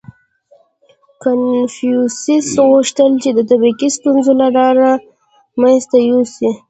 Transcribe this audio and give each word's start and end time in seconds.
•کنفوسیوس 1.21 2.49
غوښتل، 2.69 3.11
چې 3.23 3.29
د 3.37 3.39
طبقې 3.49 3.87
ستونزه 3.95 4.33
له 4.39 4.89
منځه 5.61 5.97
یوسي. 6.09 6.49